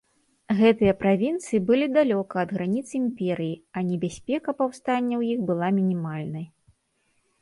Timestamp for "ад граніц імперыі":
2.43-3.53